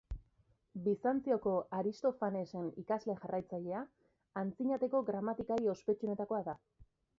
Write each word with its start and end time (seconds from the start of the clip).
Bizantzioko 0.85 1.53
Aristofanesen 1.79 2.71
ikasle 2.85 3.17
jarraitzailea, 3.21 3.83
Antzinateko 4.43 5.05
gramatikari 5.13 5.73
ospetsuenetakoa 5.77 6.45
da. 6.53 6.61